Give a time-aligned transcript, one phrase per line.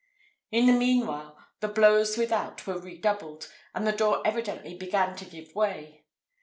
[0.49, 5.53] In the meanwhile, the blows without were redoubled, and the door evidently began to give
[5.53, 6.05] way.